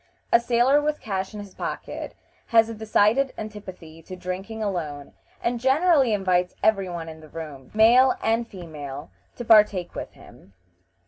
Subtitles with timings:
[0.33, 2.15] A sailor with cash in his pocket
[2.47, 7.69] has a decided antipathy to drinking alone, and generally invites every one in the room,
[7.75, 10.53] male and female, to partake with him.